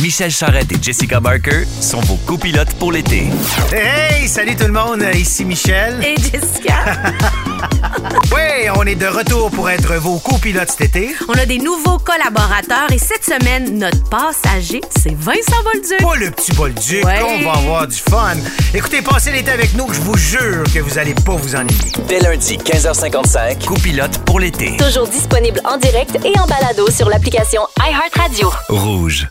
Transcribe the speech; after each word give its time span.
Michel 0.00 0.30
Charrette 0.30 0.72
et 0.72 0.78
Jessica 0.80 1.20
Barker 1.20 1.64
sont 1.80 2.00
vos 2.00 2.16
copilotes 2.26 2.72
pour 2.74 2.90
l'été. 2.92 3.28
Hey, 3.72 4.26
salut 4.28 4.56
tout 4.56 4.64
le 4.66 4.72
monde, 4.72 5.04
ici 5.14 5.44
Michel. 5.44 6.02
Et 6.02 6.16
Jessica, 6.16 6.84
Oui, 8.32 8.68
on 8.76 8.84
est 8.84 8.94
de 8.94 9.06
retour 9.06 9.50
pour 9.50 9.68
être 9.68 9.94
vos 9.96 10.18
copilotes 10.18 10.70
cet 10.70 10.80
été. 10.96 11.14
on 11.28 11.34
a 11.34 11.44
des 11.44 11.58
nouveaux 11.58 11.98
collaborateurs 11.98 12.90
et 12.90 12.98
cette 12.98 13.24
semaine, 13.24 13.78
notre 13.78 14.02
passager, 14.08 14.80
c'est 14.98 15.14
Vincent 15.14 15.62
Bolduc. 15.64 15.98
Pas 16.02 16.16
le 16.16 16.30
petit 16.30 16.52
Bolduc, 16.52 17.04
Ouais. 17.04 17.20
on 17.22 17.44
va 17.44 17.52
avoir 17.58 17.86
du 17.86 17.96
fun. 17.96 18.36
Écoutez, 18.72 19.02
passez 19.02 19.32
l'été 19.32 19.50
avec 19.50 19.74
nous, 19.74 19.92
je 19.92 20.00
vous 20.00 20.16
jure 20.16 20.64
que 20.72 20.78
vous 20.80 20.98
allez 20.98 21.14
pas 21.14 21.34
vous 21.34 21.54
ennuyer. 21.54 21.76
Dès 22.08 22.20
lundi, 22.20 22.56
15h55, 22.56 23.66
copilote 23.66 24.18
pour 24.24 24.40
l'été. 24.40 24.76
Toujours 24.78 25.08
disponible 25.08 25.60
en 25.64 25.76
direct 25.76 26.16
et 26.24 26.38
en 26.38 26.46
balado 26.46 26.90
sur 26.90 27.08
l'application 27.10 27.62
iHeartRadio. 27.78 28.50
Rouge. 28.70 29.28